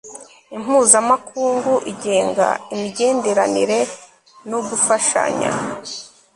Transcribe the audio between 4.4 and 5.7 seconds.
nougufashanya